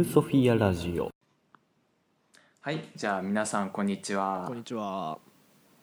[0.00, 1.10] ユーソフィアラジオ。
[2.62, 4.44] はいじゃあ皆さんこんにちは。
[4.46, 5.18] こんにちは。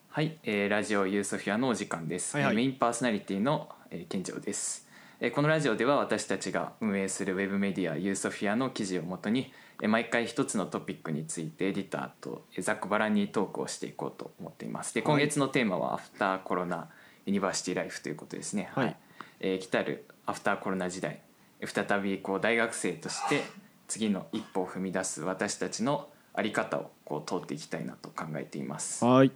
[0.10, 2.54] はい、えーラジオユーソフィアのお時間です、はいはい。
[2.54, 4.88] えーメインパーソナリティの、えー、健丈です、
[5.20, 9.54] えーこのラジオでは私たちが運営するウェブメディアユーソフィアの記事をもとに、
[9.84, 14.96] えー毎回一つのトピックについてエディターとえーざっくばらんにトークをしていこうと思っています。
[14.96, 15.06] ではい。
[15.06, 16.90] 今月のテーマはアフターコロナ
[17.28, 18.72] ユニバーシティライフということですね。
[18.74, 18.96] はい。
[19.42, 21.22] えー来たるアフターコロナ時代
[21.60, 23.44] えー再びこう大学生として
[23.88, 29.04] 次の一歩を踏み出す私たちの在り方をこう通っていきたいなと考えています。
[29.06, 29.32] はい。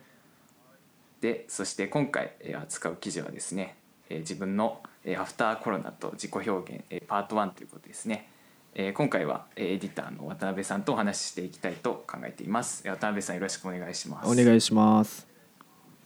[1.21, 3.75] でそして今回えー扱う記事はですね、
[4.09, 8.29] えー自分のえーアフターコロナと自己表現えーパート1ということですね、
[8.73, 12.81] えー今回はえーエディターの渡辺さんとお話ししていきたいと考えています。
[12.85, 14.29] えー渡辺さんよろしくお願いします。
[14.29, 15.27] お願いします。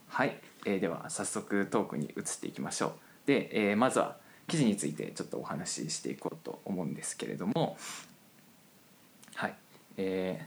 [0.08, 2.92] はい、えーでは早速トークに移っていきましょう。
[3.28, 7.78] で、えーまずは記事についてちょっとお話ししていこうと思うんですけれどもはい
[9.98, 10.46] えー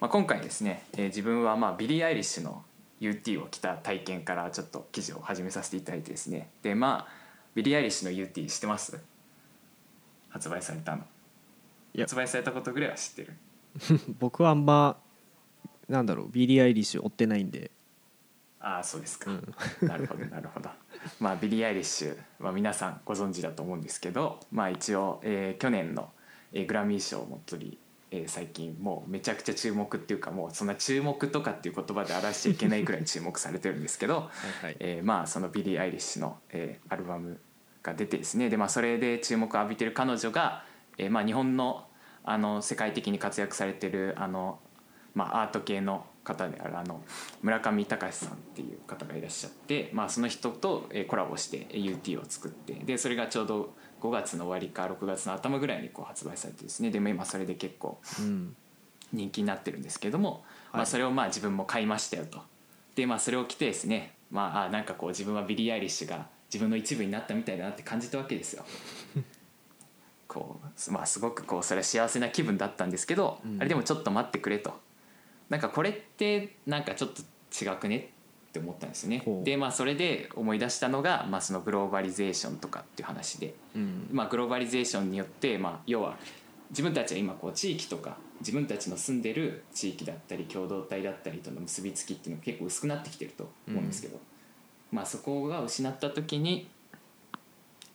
[0.00, 2.64] まあ、今回ですね、えー自分はまあビリー・アイリッシュの
[3.00, 6.48] UT を着た体験からちょっと記事を始めさせていただいてですね。
[6.62, 7.12] でまあ
[7.54, 8.98] ビリー・アイリッシュの UT 知ってます？
[10.28, 11.02] 発売されたの。
[11.98, 13.34] 発売されたことぐらいは知ってる。
[14.20, 14.96] 僕はあんま
[15.88, 17.70] なんだろうビリー・アイリッシュ追ってないんで。
[18.60, 19.54] ああそうですか、うん。
[19.88, 20.70] なるほどなるほど。
[21.18, 26.12] まあビリー・アイリッシュは皆さんご存知だと思うんですけどまあ一応、えー去年の、
[26.52, 27.78] えーグラミー賞も取り、
[28.10, 34.30] えー最近もうめちゃくちゃ注目っていうかもうそんな注目とかっていう言葉で表しちゃいけないくらい注目されてるんですけど、 は
[34.62, 34.76] いはい。
[34.80, 37.40] えーまあそのビリー・アイリッシュの、えーアルバム
[37.82, 40.64] が出てですねで、まあ、それで注目を浴びてる彼女が、
[40.98, 41.86] えーまあ、日本の
[42.22, 44.60] あの世界的に活躍されてるあの、
[45.14, 47.02] まあ、アート系の方であるあの
[47.40, 56.90] 村上隆さんっていう方がいらっしゃって、まあ、その人とえーコラボして UT を作ってでそれがちょうど5月の終わりか6月の頭ぐらいにこう発売されてですね。
[56.90, 58.56] でも今それで結構うん。
[59.12, 62.40] 人気になってるんですけども、まあ、それをまあ自分も買いましたよと。
[62.94, 68.64] でまあそれを着てですねまああなんかこう自分はビリー・アイリッシュが自分の一部になったみたいだなって感じたわけですよ。
[70.28, 73.56] こうまあすごくこうそれは幸せな気分だったんですけど、うん。
[73.60, 74.78] あれでもちょっと待ってくれと。
[75.48, 77.22] なんかこれってなんかちょっと
[77.52, 78.12] 違くね
[78.50, 83.54] って思ったんですよねでまあそれで思い出したのが、まあ、そのグローバリゼーションとかっていう話で。
[83.76, 84.08] うん。
[84.10, 86.16] まあ、グローバリゼーションによって、まあ、要は
[86.70, 94.18] 自分たちは今こう地域とか自分たちの住んでる地域だったり共同体だったりとの結びつきっていうのが結構薄くなってきてると思うんですけど、
[94.90, 96.68] まあ、そこが失った時に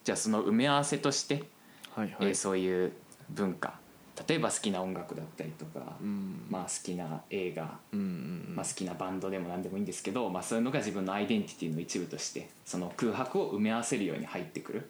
[0.05, 1.43] じゃあその埋め合わせとして、
[1.95, 2.15] はいはい。
[2.21, 2.93] えーそういう
[3.29, 3.79] 文化
[4.27, 6.45] 例えば好きな音楽だったりとか、うん。
[6.49, 8.05] まあ、好きな映画、うんうん
[8.49, 8.55] うん。
[8.55, 14.89] まあ、好きなバンドでも何でもいいんですけど、まあ、そういうのが自分のアイデンティティの一部としてその空白を埋め合わせるように入ってくる。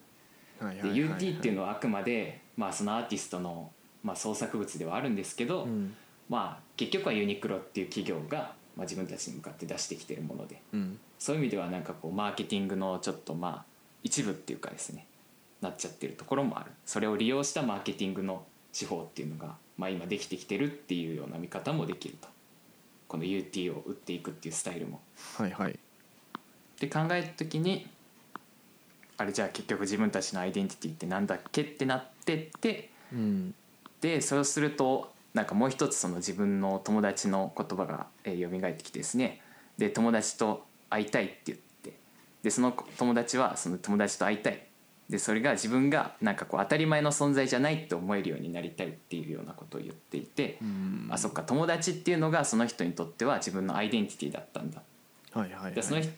[0.60, 3.72] はいではいはいはい UT っていうのはあくまで、まあ、そのアーティストの、
[4.04, 5.96] まあ、創作物ではあるんですけど、うん。
[6.30, 11.00] まあ、結局はユニクロっていう企業が、まあ、自分たちに向かって出してきてるものでうん。
[11.20, 13.66] そういう意味ではなんかこうマーケティングのちょっとまあ
[14.04, 15.08] 一部っていうかですね
[15.62, 18.44] なっちゃってるところもあるそれを利用したマーケティングの
[18.78, 22.28] 手法っていうのが、まあ、今できてきてるっていうような見方もできると
[23.08, 25.00] この UT を売っていくっていうスタイルも。
[25.38, 25.72] はいはい。
[25.72, 25.76] っ
[26.78, 27.88] て考えた時に
[29.18, 33.56] あれじゃあ結局自分たちのアイデンティティってなんだっけってなってってうん。
[34.02, 39.42] でそうするとなんかもう一つその自分の友達の言葉がえー蘇ってきてですね
[39.78, 41.94] で友達と会いたいって言って
[42.44, 44.65] でその友達はその友達と会いたい
[45.10, 51.08] でそれが自分がなんかこう当たり前の存在じゃないって思えるようになりたいっていうようなことを言っていて、うん。
[51.12, 54.82] あそっか友達っていうのがその人にとっては自分のアイデンティティだったんだ
[55.34, 55.74] はいはいはい。
[55.74, 56.12] でその人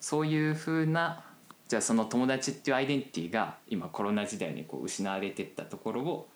[0.00, 1.24] そういうふうな
[1.66, 6.28] じゃあその友達っていうアイデンティティが今コロナ時代にこう失われてったところを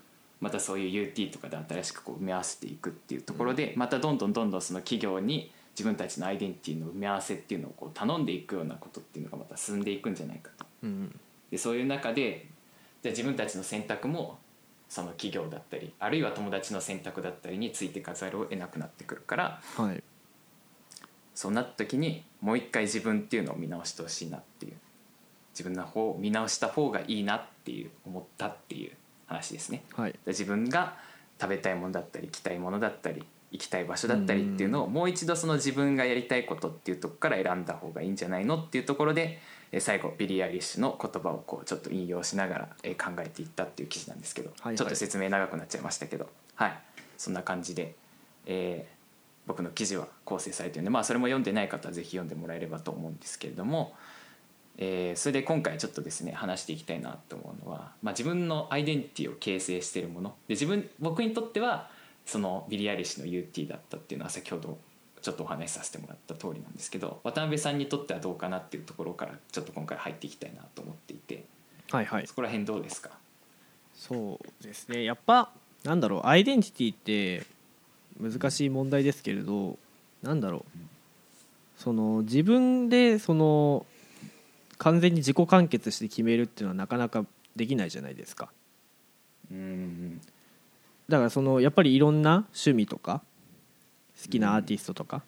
[0.43, 10.67] またそういう UT とかで新しくこう埋め合わせていくっていうところで、またどんどんどんどんその企業に自分たちのアイデンティティの埋め合わせっていうのをこう頼んでいくようなことっていうのがまた進んでいくんじゃないかと。
[10.83, 11.15] うん。
[11.53, 12.47] でそういう中で
[13.03, 14.39] じゃあ自分たちの選択も
[14.89, 20.03] その企業だったりあるいは友達の選択だったりについていかざるを得なくなってくるからはい。
[21.35, 24.73] そうなった時にもう一回自分っていうのを見直してほしいなっていう
[25.53, 28.93] 自分の方を見直した方がいいなっていう思ったっていう
[29.27, 29.85] 話ですね。
[29.95, 30.13] はい。
[30.13, 30.97] で自分が
[31.41, 39.41] 食べたいものだったり着たいものだったり行きたい場所だったりっていうのをもう一度その自分がやりたいことっていうとこから選んだ方がいいんじゃないのっていうところでえ
[39.81, 44.77] 最後ビリー・アイリッシュの言葉をこうちょっと引用しながらえ考えていったっていう記事なんですけど、はいはい。
[44.77, 46.79] ちょっと説明長くなっちゃいましたけどはい。
[47.17, 47.95] そんな感じで、
[48.47, 49.03] えー
[49.45, 53.93] 僕の記事は構成されてるんでまあそれも読んでない方はぜひ読んでもらえればと思うんですけれども
[54.79, 60.31] えーそれで今回ちょっとですね話していきたいなと思うのは、まあ、自分のアイデンティティを形成しているもの。
[60.47, 61.91] で自分僕にとっては
[62.25, 64.79] そのビリー・アイリッシュの UT だったっていうのは先ほど
[65.23, 71.45] ちょっとお話しさせてもらった通りなんですけど渡辺さんにとってはどうかなっていうところからちょっと今回入っていきたいなと思っていて。
[71.91, 72.27] はいはい。
[72.27, 73.11] そこら辺どうですか？
[73.95, 75.05] そうですね。
[75.05, 75.51] やっぱ
[75.85, 77.47] なんだろうアイデンティティって
[78.21, 79.79] 難しい問題ですけれど
[80.23, 80.79] なんだろう。
[81.77, 83.87] その自分でその
[84.79, 87.25] 完全に自己完結して決めるっていうのはなかなか
[87.55, 88.51] できないじゃないですか。
[89.51, 90.21] うん
[91.09, 93.23] だからそのやっぱりいろんな趣味とか
[94.21, 95.23] 好きなアーティストとか、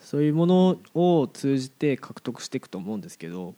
[0.00, 3.54] そういうものを通じて獲得していくと思うんですけど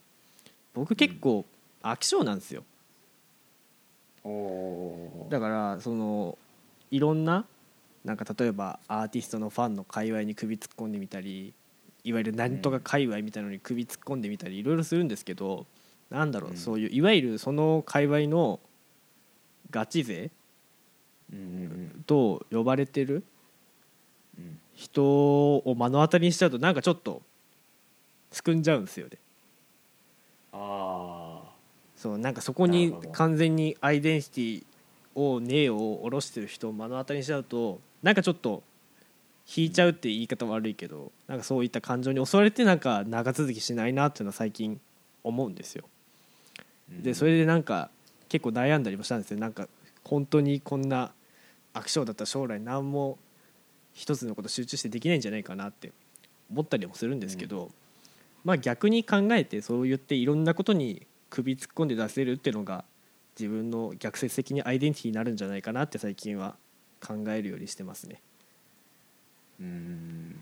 [0.73, 1.45] 僕結構
[1.81, 2.63] 飽き性なんですよ。
[5.29, 6.37] だからその
[6.91, 7.45] いろんな
[8.03, 11.53] なんか例えばアーティストのファンの界隈に首突っ込んでみたり
[12.03, 15.65] いわゆる何とか界隈みたいなのに首突っ込んでみたりいろいろするんですけど
[16.09, 16.57] なんだろう、うん。
[16.57, 18.59] そういういわゆるその界隈の
[19.71, 20.31] ガチ勢
[22.05, 23.23] と呼ばれてるうん
[24.73, 27.21] 人を目の当たりにしちゃうとなんかちょっと
[28.31, 29.17] すくんじゃうんですよね。
[30.51, 31.51] ああ
[31.95, 38.63] そうなんかそこに完全にアイデンティティを根を下ろしてる人を目の当たりにしちゃうとなんかちょっと
[39.55, 44.79] 引いちゃうって言い方悪いけどなんかそういった感情に襲われてなんか長続きしないなっていうのは最近
[45.23, 45.85] 思うんですよ。
[46.89, 47.89] でそれでなんか
[48.29, 49.67] 結構悩んだりもしたんですよなんか
[50.03, 51.11] 本当にこんな
[51.73, 53.17] 飽き性だったら将来何も
[53.95, 55.91] 一つのこと集中してできないんじゃないかなって
[56.51, 57.71] 思ったりもするんですけど、
[58.43, 62.83] まあ逆に考えてそう言っていろんなことに首突っ込んで出せるっていうのが
[63.39, 66.55] 自分の逆説的にアイデンティティになるんじゃないかなって最近は
[67.01, 68.21] 考えるようにしてますね。
[69.61, 70.39] うん。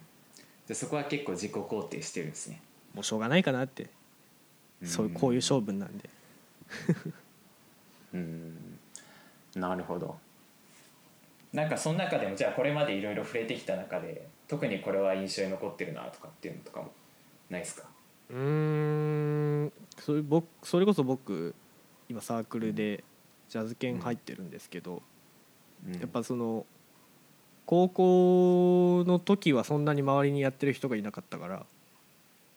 [0.68, 2.60] でそこは結構自己肯定してるんですね。
[2.96, 3.90] もうしょうがないかなって。
[4.84, 6.10] そういうこういう勝負なんで。
[8.14, 8.80] うん。
[9.56, 10.18] なるほど
[11.54, 16.92] なんかその中でもじゃあこれまでいろいろ触れてきた中で特にこれは印象に残ってるなとかっていうのとかも
[17.50, 17.84] ないですか？
[18.32, 18.38] うー
[19.66, 21.54] んそれ僕それこそ僕
[22.10, 23.04] 今サークルで
[23.50, 25.04] ジャズ犬入ってるんですけど、
[26.00, 26.66] やっぱその
[27.66, 31.66] 高校の時はそんなに周りにやってる人がいなかったから、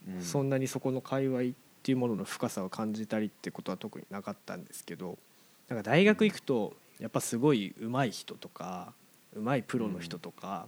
[0.09, 0.23] うん。
[0.23, 1.43] そんなにそこの界隈っ
[1.83, 5.19] ていうものの深さを感じたりってことは特になかったんですけど
[5.69, 8.93] なんか大学行くとやっぱすごい上手い人とか
[9.35, 10.67] 上手いプロの人とか、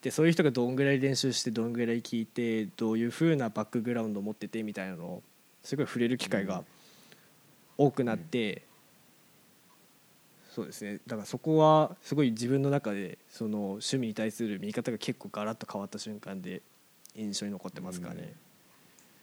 [0.00, 5.22] でそういう人がどんぐらい練習してどんぐらい聞いてどういう風なバックグラウンドを持っててみたいなのを
[5.62, 6.64] すごい触れる機会が
[7.76, 8.62] 多くなって、
[10.50, 11.00] そうですね。
[11.06, 16.62] だからそこはすごい自分の中でその趣味に対する見方が結構ガラッと変わった瞬間で
[17.14, 18.34] 印象に残ってますかね。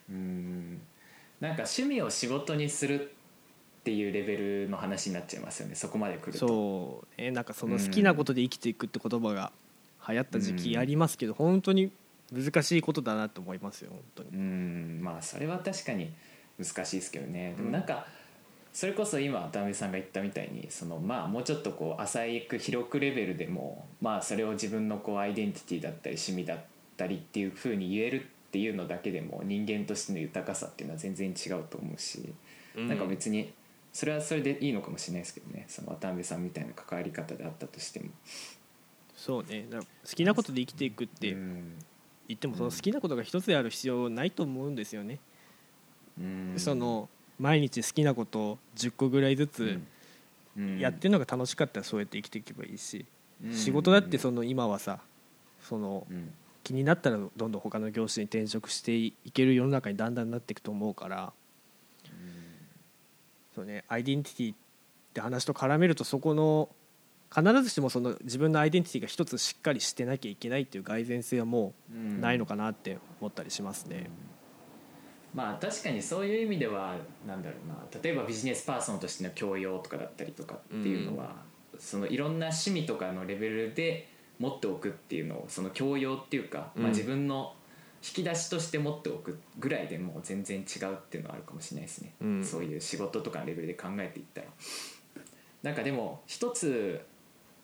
[0.10, 0.81] うん。
[1.40, 3.13] なんか趣味を仕事にする
[3.85, 5.75] っていうレベルの話になっちゃいますよね。
[5.75, 6.39] そこまで来ると。
[6.39, 7.29] そうね。
[7.29, 9.51] なんかその好きなことで生きていくって言葉が
[10.09, 11.91] 流行った時期ありますけど、本当に
[12.33, 14.29] 難しいことだなと思いますよ本当に。
[14.33, 14.99] うん。
[15.03, 16.11] まあそれは確かに
[16.57, 17.53] 難しいですけどね。
[17.55, 17.65] でうん。
[17.65, 18.07] もなんか
[18.73, 26.57] それこそ今渡辺さんが言ったみたいにそのまあもうちょっとこう浅く広くレベルでもまあそれを自分のこうアイデンティティだったり趣味だっ
[26.97, 32.33] たりっていうふうに言えるっていうのだけでも人間としての豊かさっていうのは全然違うと思うし、
[32.75, 33.53] なんか別に
[33.95, 35.63] それはそれでいいのかもしれないですけどね。
[35.69, 38.09] その渡辺さんみたいな関わり方であったとしても。
[39.16, 39.68] そうね。
[39.69, 41.78] だから好きなことで生きていくってうん
[42.28, 45.19] 言ってもその好きなことが一つである必要ないと思うんですよね。
[46.19, 46.54] うん。
[46.57, 47.07] その
[47.40, 49.80] 毎日好きなことを10個ぐらいずつ
[50.57, 50.78] うん。
[50.78, 53.06] やってるのが楽しかったらそうやって生きていけばいいし、
[53.42, 53.54] うん。
[53.54, 54.99] 仕事だってその今はさ
[55.61, 56.33] そのうん。
[56.66, 61.31] 気になったらどんどん他の業種に転職していける世の中にだんだんなっていくと思うから、
[63.56, 64.57] そうね、アイデンティティっ
[65.14, 66.68] て話と絡めるとそこの
[67.33, 74.09] 必ずしもその自分のアイデンティティが一つしっかりしてなきゃいけないっていう蓋然性はもうないのかなって思ったりしますね。
[75.33, 77.76] まあ確かにそういう意味ではなんだろうな。
[78.02, 81.35] 例えばビジネスパーソンとしての教養とかだったりとかっていうのは、
[81.80, 84.09] そのいろんな趣味とかのレベルで
[84.40, 86.90] 持っておくっていうのをその教養っていうか、まあ、うん。
[86.92, 87.54] 自分の
[88.06, 92.45] 引き出しとして持っておくぐらいでもう全然違うっていうのはあるかもしれないですね、うん。
[92.45, 94.47] そういう仕事とかのレベルで考えていったら。
[95.64, 97.04] なんかでも一つ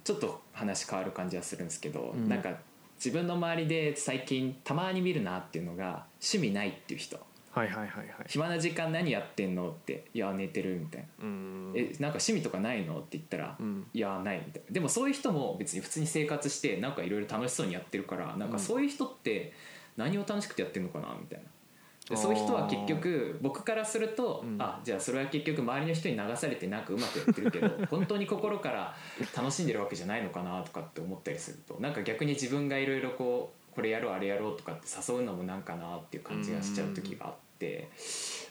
[0.03, 2.27] ちょっと話変わる感じはするんですけど、うん。
[2.27, 2.57] なんか
[2.95, 7.19] 自分の周りで最近たまに見るなっていうのが趣味ないっていう人。
[7.51, 8.07] はいはいはいはい。
[8.27, 11.07] 暇な時間何やってんのって「いや寝てる」みたいな。
[11.25, 13.85] うん「えなんか趣味とかないの?」って言ったら「うん。
[13.93, 14.71] いやない」みたいな。
[14.71, 19.53] でもそういう人も別に普通に生活してなんかいろいろ楽しそうにやってるからなんかそういう人って
[19.97, 21.45] 何を楽しくてやってるのかなみたいな。
[22.09, 24.61] でそういう人は結局僕からすると、うん。
[24.61, 28.95] あじゃあそれは結局周りの人に流されてなんかうまくやってるけど 本当に心から
[29.35, 37.87] 楽しんでるわけじゃないのかなとかって思ったりするとなんか逆に自分がいろいろこうこれやろうあれやろうとかって誘うのもなんかなっていう感じがしちゃう時があって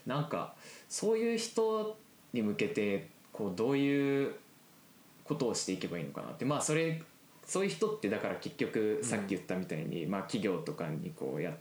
[0.06, 0.54] なんか
[0.88, 1.96] そういう人
[2.32, 4.34] に向けてこうどういう
[5.24, 7.02] ことをしていけばいいのかなってまあそれ
[7.50, 11.52] そういう人ってだから結局さっき言ったみたいに、まあ、企業とかにこうや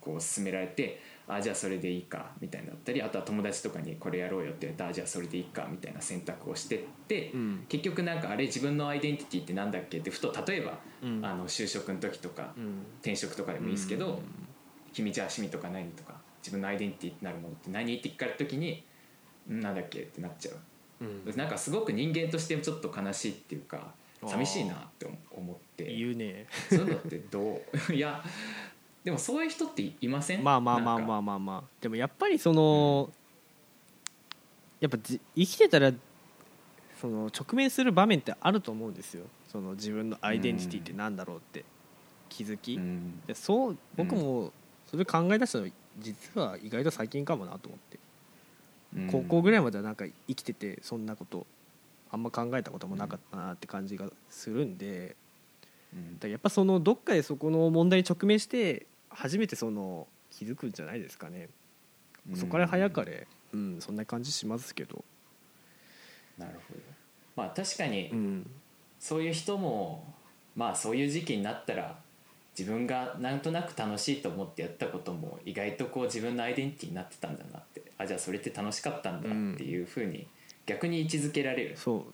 [0.00, 7.66] こう勧められてあじゃあそれでいいかみたいになったりあとは友達とかにこれやろうよって言ったらあじゃあそれでいいかみたいな選択をしてって、うん。
[7.68, 11.20] 結局なんかあれ自分のアイデンティティってなんだっけってふと例えば、うん。
[11.22, 12.82] あの就職の時とか、うん。
[13.02, 14.18] 転職とかでもいいですけど、うん。
[14.94, 17.96] 君じゃあ趣味とか何とか自分のアイデンティティになるものって何？
[17.96, 18.82] って聞かれた時に
[19.50, 21.04] んなんだっけってなっちゃう。
[21.04, 21.36] うん。
[21.36, 23.92] なんかすごく人間としてちょっと悲しいっていうか
[24.28, 25.94] 寂しいなって思って。
[25.94, 26.46] 言うね。
[26.68, 27.92] そういうのってどう？
[27.92, 28.22] いや
[29.04, 30.44] でもそういう人っていません？
[30.44, 31.38] まあまあまあまああまあ。
[31.38, 33.10] まあでもやっぱりその、
[34.80, 35.92] やっぱじ生きてたら
[37.00, 39.24] その直面する場面ってあると思うんですよ。
[39.50, 41.64] その自分のアイデンティティってなんだろうって。
[42.30, 43.20] 気づき、うん。
[43.26, 44.52] でそう僕も
[44.86, 45.68] それ考え出したの
[46.00, 47.98] 実は意外と最近かもなと思って、
[48.96, 49.10] うん。
[49.10, 51.46] 高校ぐらいまではなんか生きててそんなこと
[52.14, 55.16] あんま考えたこともなかったなって感じがするんで、
[55.92, 56.18] うん。
[56.18, 61.48] だやっぱそのどっかでそこの問題に直面して初めてその気づくんじゃないですかね、
[62.34, 65.04] そこから早かれ、うん、そんな感じしますけど、
[66.38, 66.80] なるほど。
[67.36, 68.50] まあ確かにうん、
[69.00, 70.14] そういう人も
[70.56, 71.98] まあそういう時期になったら
[72.56, 80.26] 自分がなんとなく楽しいと思ってやったことも意外とこう自分のアイデンティティになってたんだなってあじゃあそれって楽しかったんだっていうふうに
[80.66, 81.76] 逆に位置づけられる。
[81.76, 82.04] そう。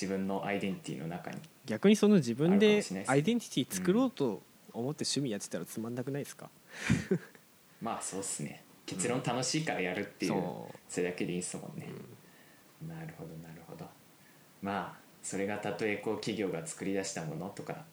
[0.00, 1.38] 自分のアイデンティティの中に。
[1.66, 6.48] 逆にその自分でアイデンティティ作ろうと思って趣味やってたらつまんなくないですか、
[7.82, 8.64] まあそうっすね。
[8.86, 10.76] 結論楽しいからやるっていう、そう。
[10.88, 11.88] それだけでいいっすもんね、
[12.86, 13.86] なるほどなるほど。
[14.62, 17.84] まあそれがたとえこう企業が作り出したものとか、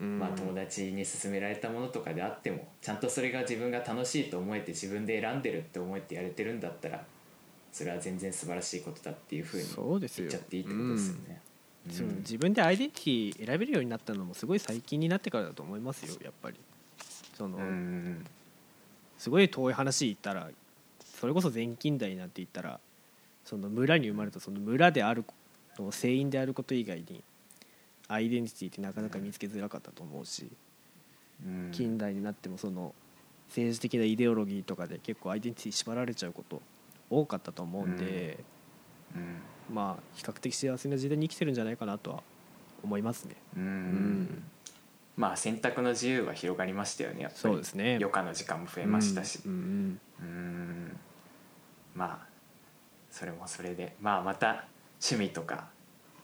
[0.00, 0.18] うん。
[0.18, 7.04] まあ、友達に勧められたものとかであってもちゃんとそれが自分が楽しいと思えて自分で選んでるって思えてやれてるんだったら
[7.74, 11.40] それは全然素晴らしいことだっていうふうに言っちゃっていいってことですよね。
[11.90, 12.16] そのうん。
[12.18, 16.56] 自分でアイデンティティ選べるようになったのもすごい最近になってからだと思いますよやっぱり。
[17.36, 18.24] その、うん
[19.18, 20.50] すごい遠い話言ったら
[21.18, 22.78] それこそ全近代なんて言ったら
[23.44, 25.24] その村に生まれたその村である
[25.78, 27.24] の全員であること以外に
[28.06, 30.48] アイデンティティってなかなか見つけづらかったと思うし、
[31.44, 31.70] うん。
[31.72, 32.94] 近代になってもその
[33.48, 36.62] 政治的なイデオロギーとかで結構アイデンティティ縛られちゃうこと
[37.10, 38.38] 多かったと思うんで、
[39.14, 39.40] うん。
[39.74, 42.22] まあ比較的幸せな時代に生きてるんじゃないかなとは
[42.82, 43.36] 思いますね。
[43.56, 43.62] うん。
[43.62, 44.42] ん。
[45.16, 47.40] まあ選択の自由は広がりましたよねやっぱり。
[47.40, 47.96] そうですね。
[47.96, 49.40] 余暇の時間も増えましたし。
[49.44, 50.00] うんうん。
[50.20, 50.96] うん。
[51.94, 52.26] まあ
[53.10, 53.96] それもそれで。
[54.00, 54.66] まあまた
[55.00, 55.68] 趣味とか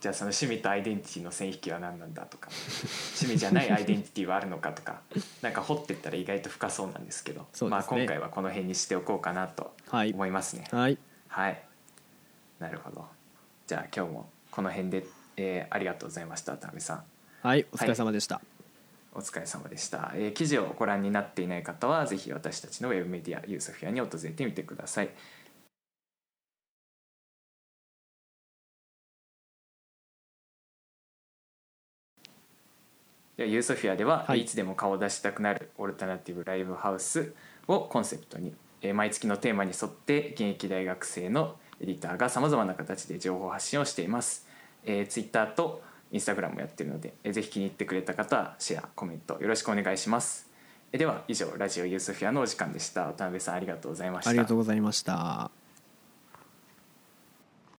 [0.01, 2.49] じゃあその趣味とアイデンティティの線引きは何なんだとか。
[2.49, 5.01] 趣味じゃないアイデンティティはあるのかとか。
[5.43, 7.41] なんか掘ってったら意外と深そうなんですけど。
[7.41, 7.47] ね。
[7.69, 10.11] まあ、今回はこの辺にしておこうかなとはい。
[10.13, 10.65] 思いますね。
[10.71, 10.97] はい。
[11.27, 11.63] はい。
[12.59, 13.05] なるほど。
[13.67, 15.05] じゃあ今日もこの辺で、
[15.37, 17.03] えーありがとうございました田辺さん。
[17.41, 18.41] はいお疲れ様でした、
[19.13, 25.09] お疲れ様でした、えー記事をご覧になっていない方はぜひ私たちのウェブメディアユーソフィアに訪れてみてください
[33.41, 34.41] ではユーソフィアでは、はい。
[34.41, 37.33] い、つでも顔を出したくなるオルタナティブライブハウス
[37.67, 44.47] をコンセプトに、えー毎月のテーマに沿って現役大学生のエディターがさまざまな形で情報発信をしています、
[44.85, 45.81] えー、ツイッターと
[46.11, 50.47] インスタグラムもやってるので、えーぜひ気に入ってくれた方はシェアコメントよろしくお願いします。
[50.91, 53.07] えーでは以上ラジオユーソフィアのお時間でした。
[53.07, 54.29] 渡辺さんありがとうございました。
[54.29, 55.60] ありがとうございました